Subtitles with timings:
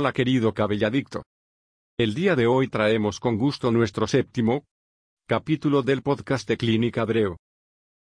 [0.00, 1.24] Hola querido cabelladicto.
[1.98, 4.64] El día de hoy traemos con gusto nuestro séptimo
[5.26, 7.36] capítulo del podcast de Clínica Breo.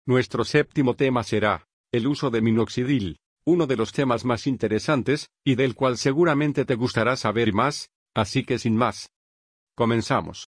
[0.06, 5.54] Nuestro séptimo tema será, el uso de minoxidil, uno de los temas más interesantes, y
[5.54, 9.10] del cual seguramente te gustará saber más, así que sin más.
[9.74, 10.48] Comenzamos.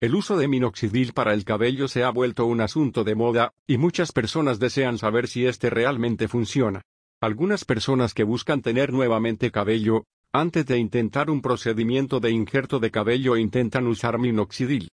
[0.00, 3.78] El uso de minoxidil para el cabello se ha vuelto un asunto de moda, y
[3.78, 6.82] muchas personas desean saber si este realmente funciona.
[7.20, 10.04] Algunas personas que buscan tener nuevamente cabello,
[10.34, 14.88] antes de intentar un procedimiento de injerto de cabello intentan usar minoxidil.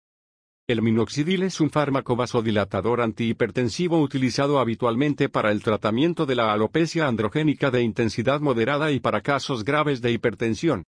[0.68, 7.08] El minoxidil es un fármaco vasodilatador antihipertensivo utilizado habitualmente para el tratamiento de la alopecia
[7.08, 10.84] androgénica de intensidad moderada y para casos graves de hipertensión.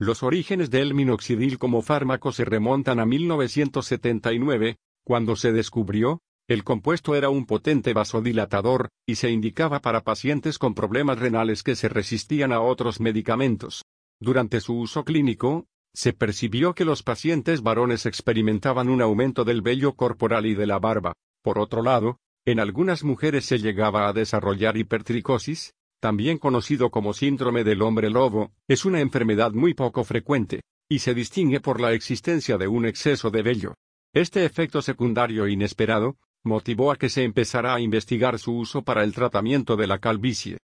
[0.00, 7.14] Los orígenes del minoxidil como fármaco se remontan a 1979, cuando se descubrió, el compuesto
[7.14, 12.52] era un potente vasodilatador, y se indicaba para pacientes con problemas renales que se resistían
[12.52, 13.84] a otros medicamentos.
[14.18, 19.94] Durante su uso clínico, se percibió que los pacientes varones experimentaban un aumento del vello
[19.94, 21.12] corporal y de la barba.
[21.42, 27.62] Por otro lado, en algunas mujeres se llegaba a desarrollar hipertricosis, también conocido como síndrome
[27.62, 32.56] del hombre lobo, es una enfermedad muy poco frecuente, y se distingue por la existencia
[32.56, 33.74] de un exceso de vello.
[34.14, 39.12] Este efecto secundario inesperado, motivó a que se empezara a investigar su uso para el
[39.14, 40.58] tratamiento de la calvicie.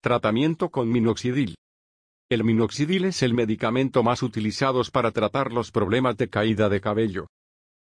[0.00, 1.54] Tratamiento con minoxidil.
[2.30, 7.26] El minoxidil es el medicamento más utilizado para tratar los problemas de caída de cabello.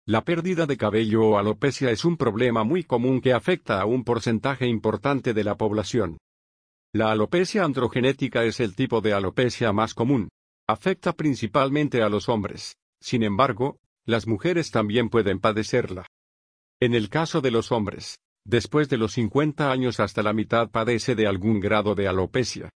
[0.06, 4.04] La pérdida de cabello o alopecia es un problema muy común que afecta a un
[4.04, 6.18] porcentaje importante de la población.
[6.94, 10.30] La alopecia androgenética es el tipo de alopecia más común.
[10.66, 12.76] Afecta principalmente a los hombres.
[13.02, 16.06] Sin embargo, las mujeres también pueden padecerla.
[16.80, 21.16] En el caso de los hombres, después de los 50 años hasta la mitad padece
[21.16, 22.70] de algún grado de alopecia.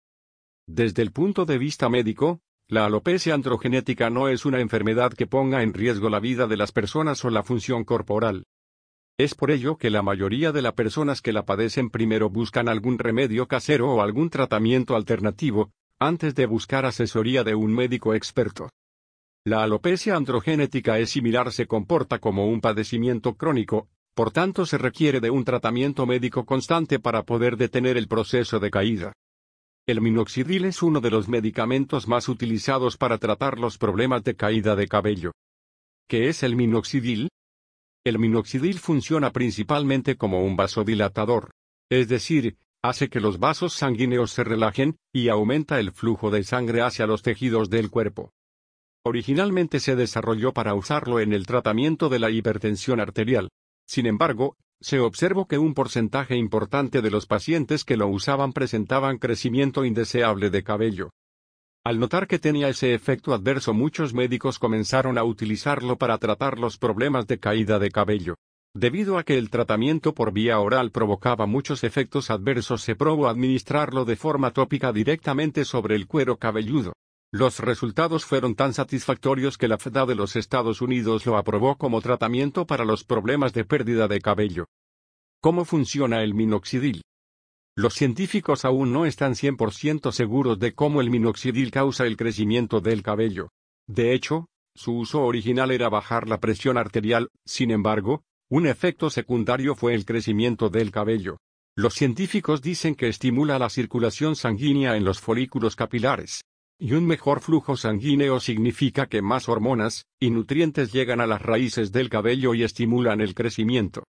[0.69, 2.39] Desde el punto de vista médico,
[2.69, 6.71] la alopecia androgenética no es una enfermedad que ponga en riesgo la vida de las
[6.71, 8.45] personas o la función corporal.
[9.19, 13.01] Es por ello que la mayoría de las personas que la padecen primero buscan algún
[13.01, 18.71] remedio casero o algún tratamiento alternativo, antes de buscar asesoría de un médico experto.
[19.45, 25.21] La alopecia androgenética es similar, se comporta como un padecimiento crónico, por tanto se requiere
[25.21, 29.13] de un tratamiento médico constante para poder detener el proceso de caída.
[29.87, 34.77] El minoxidil es uno de los medicamentos más utilizados para tratar los problemas de caída
[34.77, 35.33] de cabello.
[36.09, 37.29] ¿Qué es el minoxidil?
[38.05, 41.53] El minoxidil funciona principalmente como un vasodilatador,
[41.91, 46.83] es decir, hace que los vasos sanguíneos se relajen, y aumenta el flujo de sangre
[46.83, 48.33] hacia los tejidos del cuerpo.
[49.05, 53.49] Originalmente se desarrolló para usarlo en el tratamiento de la hipertensión arterial.
[53.87, 59.19] Sin embargo, se observó que un porcentaje importante de los pacientes que lo usaban presentaban
[59.19, 61.11] crecimiento indeseable de cabello.
[61.85, 66.77] Al notar que tenía ese efecto adverso muchos médicos comenzaron a utilizarlo para tratar los
[66.77, 68.35] problemas de caída de cabello.
[68.75, 74.05] Debido a que el tratamiento por vía oral provocaba muchos efectos adversos se probó administrarlo
[74.05, 76.93] de forma tópica directamente sobre el cuero cabelludo.
[77.31, 82.01] Los resultados fueron tan satisfactorios que la FDA de los Estados Unidos lo aprobó como
[82.01, 84.65] tratamiento para los problemas de pérdida de cabello.
[85.43, 87.03] ¿Cómo funciona el minoxidil?
[87.77, 93.03] Los científicos aún no están 100% seguros de cómo el minoxidil causa el crecimiento del
[93.03, 93.51] cabello.
[93.87, 99.75] De hecho, su uso original era bajar la presión arterial, sin embargo, un efecto secundario
[99.75, 101.37] fue el crecimiento del cabello.
[101.77, 106.43] Los científicos dicen que estimula la circulación sanguínea en los folículos capilares.
[106.81, 111.91] Y un mejor flujo sanguíneo significa que más hormonas y nutrientes llegan a las raíces
[111.91, 114.05] del cabello y estimulan el crecimiento.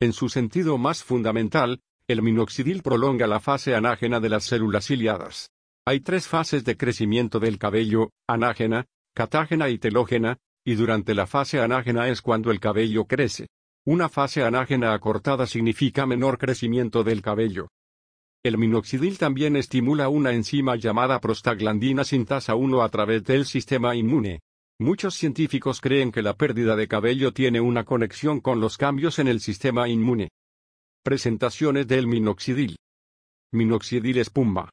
[0.00, 5.50] En su sentido más fundamental, el minoxidil prolonga la fase anágena de las células ciliadas.
[5.84, 11.60] Hay tres fases de crecimiento del cabello, anágena, catágena y telógena, y durante la fase
[11.60, 13.48] anágena es cuando el cabello crece.
[13.84, 17.68] Una fase anágena acortada significa menor crecimiento del cabello.
[18.44, 24.40] El minoxidil también estimula una enzima llamada prostaglandina sintasa 1 a través del sistema inmune.
[24.78, 29.26] Muchos científicos creen que la pérdida de cabello tiene una conexión con los cambios en
[29.26, 30.28] el sistema inmune.
[31.02, 32.76] Presentaciones del minoxidil.
[33.52, 34.70] Minoxidil espuma.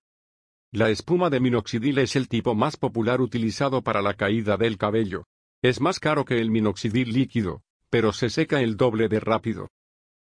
[0.72, 5.24] La espuma de minoxidil es el tipo más popular utilizado para la caída del cabello.
[5.64, 9.70] Es más caro que el minoxidil líquido, pero se seca el doble de rápido.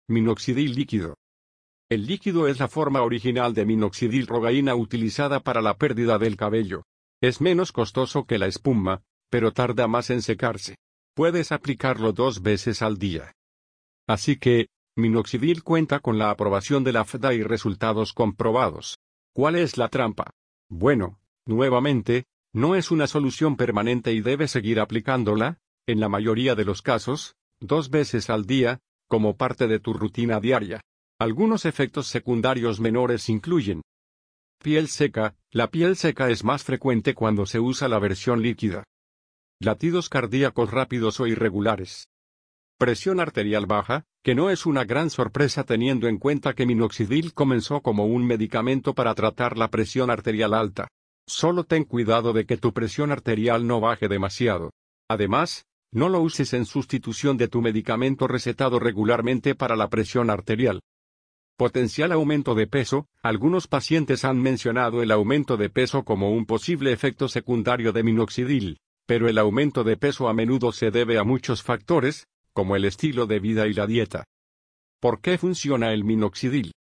[0.08, 1.16] Minoxidil líquido.
[1.90, 6.84] El líquido es la forma original de minoxidil rogaína utilizada para la pérdida del cabello.
[7.22, 10.78] Es menos costoso que la espuma, pero tarda más en secarse.
[11.16, 13.34] Puedes aplicarlo dos veces al día.
[14.08, 19.00] Así que, Minoxidil cuenta con la aprobación de la FDA y resultados comprobados.
[19.34, 20.32] ¿Cuál es la trampa?
[20.70, 21.20] Bueno,
[21.50, 25.58] Nuevamente, no es una solución permanente y debes seguir aplicándola,
[25.88, 30.40] en la mayoría de los casos, dos veces al día, como parte de tu rutina
[30.40, 30.82] diaria.
[31.22, 33.82] Algunos efectos secundarios menores incluyen
[34.64, 38.86] piel seca, la piel seca es más frecuente cuando se usa la versión líquida.
[39.62, 42.08] Latidos cardíacos rápidos o irregulares.
[42.78, 47.82] Presión arterial baja, que no es una gran sorpresa teniendo en cuenta que minoxidil comenzó
[47.82, 50.88] como un medicamento para tratar la presión arterial alta.
[51.28, 54.72] Solo ten cuidado de que tu presión arterial no baje demasiado.
[55.10, 60.80] Además, no lo uses en sustitución de tu medicamento recetado regularmente para la presión arterial.
[61.60, 63.10] Potencial aumento de peso.
[63.22, 68.78] Algunos pacientes han mencionado el aumento de peso como un posible efecto secundario de minoxidil,
[69.06, 73.26] pero el aumento de peso a menudo se debe a muchos factores, como el estilo
[73.26, 74.24] de vida y la dieta.
[75.02, 76.72] ¿Por qué funciona el minoxidil?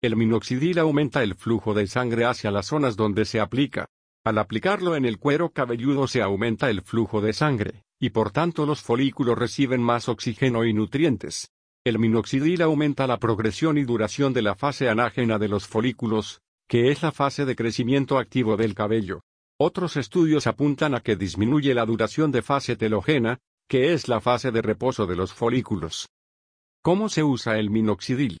[0.00, 3.86] El minoxidil aumenta el flujo de sangre hacia las zonas donde se aplica.
[4.22, 8.64] Al aplicarlo en el cuero cabelludo se aumenta el flujo de sangre, y por tanto
[8.64, 11.50] los folículos reciben más oxígeno y nutrientes.
[11.86, 16.90] El minoxidil aumenta la progresión y duración de la fase anágena de los folículos, que
[16.90, 19.20] es la fase de crecimiento activo del cabello.
[19.60, 23.38] Otros estudios apuntan a que disminuye la duración de fase telógena,
[23.68, 26.08] que es la fase de reposo de los folículos.
[26.82, 28.38] ¿Cómo se usa el minoxidil?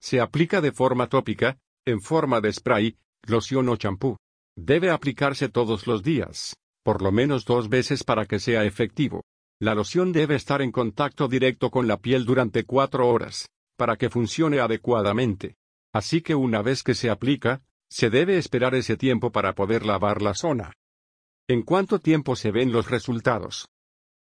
[0.00, 2.96] Se aplica de forma tópica, en forma de spray,
[3.26, 4.16] loción o champú.
[4.56, 9.22] Debe aplicarse todos los días, por lo menos dos veces para que sea efectivo.
[9.62, 14.10] La loción debe estar en contacto directo con la piel durante cuatro horas, para que
[14.10, 15.54] funcione adecuadamente.
[15.92, 20.20] Así que una vez que se aplica, se debe esperar ese tiempo para poder lavar
[20.20, 20.72] la zona.
[21.46, 23.68] ¿En cuánto tiempo se ven los resultados?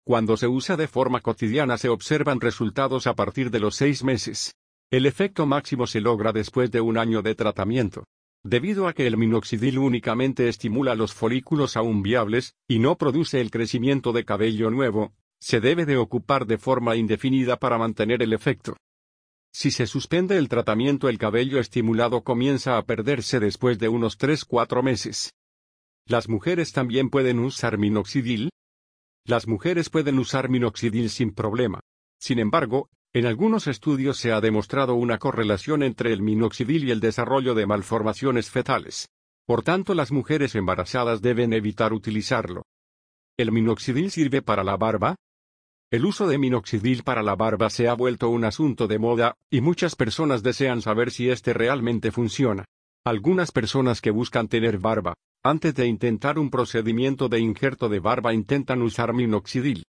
[0.05, 4.55] Cuando se usa de forma cotidiana se observan resultados a partir de los seis meses.
[4.93, 8.05] El efecto máximo se logra después de un año de tratamiento.
[8.45, 13.51] Debido a que el minoxidil únicamente estimula los folículos aún viables, y no produce el
[13.51, 18.77] crecimiento de cabello nuevo, se debe de ocupar de forma indefinida para mantener el efecto.
[19.53, 24.83] Si se suspende el tratamiento el cabello estimulado comienza a perderse después de unos 3-4
[24.83, 25.33] meses.
[26.05, 28.51] ¿Las mujeres también pueden usar minoxidil?
[29.25, 31.81] Las mujeres pueden usar minoxidil sin problema.
[32.21, 37.01] Sin embargo, en algunos estudios se ha demostrado una correlación entre el minoxidil y el
[37.01, 39.09] desarrollo de malformaciones fetales.
[39.47, 42.67] Por tanto, las mujeres embarazadas deben evitar utilizarlo.
[43.39, 45.17] ¿El minoxidil sirve para la barba?
[45.91, 49.63] El uso de minoxidil para la barba se ha vuelto un asunto de moda, y
[49.63, 52.67] muchas personas desean saber si este realmente funciona.
[53.03, 58.35] Algunas personas que buscan tener barba, antes de intentar un procedimiento de injerto de barba
[58.35, 59.85] intentan usar minoxidil.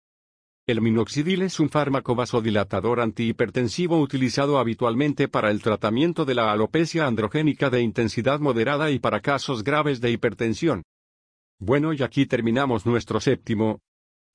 [0.66, 7.06] El minoxidil es un fármaco vasodilatador antihipertensivo utilizado habitualmente para el tratamiento de la alopecia
[7.06, 10.82] androgénica de intensidad moderada y para casos graves de hipertensión.
[11.58, 13.80] Bueno, y aquí terminamos nuestro séptimo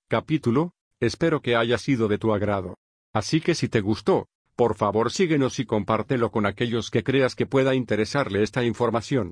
[0.08, 2.76] capítulo, espero que haya sido de tu agrado.
[3.12, 7.48] Así que si te gustó, por favor síguenos y compártelo con aquellos que creas que
[7.48, 9.32] pueda interesarle esta información.